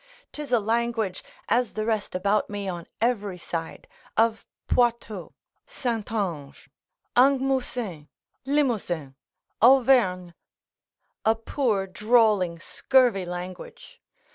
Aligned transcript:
'Tis 0.31 0.51
a 0.51 0.59
language 0.59 1.23
(as 1.47 1.73
the 1.73 1.85
rest 1.85 2.15
about 2.15 2.49
me 2.49 2.67
on 2.67 2.87
every 3.01 3.37
side, 3.37 3.87
of 4.17 4.47
Poitou, 4.67 5.31
Xaintonge, 5.67 6.69
Angoumousin, 7.15 8.07
Limousin, 8.43 9.13
Auvergne), 9.61 10.33
a 11.23 11.35
poor, 11.35 11.85
drawling, 11.85 12.57
scurvy 12.59 13.25
language. 13.27 14.01